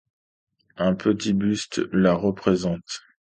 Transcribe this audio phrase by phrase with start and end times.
[0.77, 3.03] Un petit buste la représente.